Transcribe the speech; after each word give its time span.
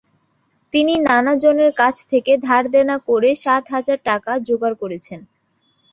তিনি 0.73 0.93
নানাজনের 1.07 1.71
কাছ 1.81 1.95
থেকে 2.11 2.31
ধারদেনা 2.47 2.95
করে 3.09 3.29
সাত 3.43 3.63
হাজার 3.73 3.97
টাকা 4.09 4.31
জোগাড় 4.47 4.75
করেছেন। 4.81 5.19